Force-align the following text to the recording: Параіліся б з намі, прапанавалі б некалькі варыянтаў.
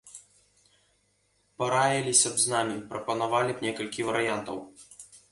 Параіліся 1.59 2.29
б 2.37 2.41
з 2.43 2.53
намі, 2.53 2.77
прапанавалі 2.93 3.53
б 3.59 3.65
некалькі 3.67 4.07
варыянтаў. 4.09 4.57